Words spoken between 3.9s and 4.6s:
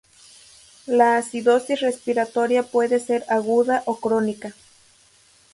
crónica.